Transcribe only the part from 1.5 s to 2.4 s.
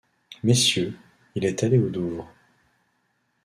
allé aux Douvres.